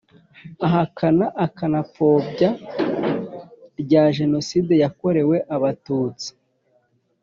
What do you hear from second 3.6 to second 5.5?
rya Jenoside yakorewe